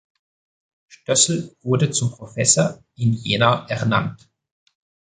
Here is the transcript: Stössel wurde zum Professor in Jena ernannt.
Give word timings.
Stössel 0.87 1.55
wurde 1.61 1.91
zum 1.91 2.09
Professor 2.09 2.83
in 2.95 3.13
Jena 3.13 3.67
ernannt. 3.67 4.27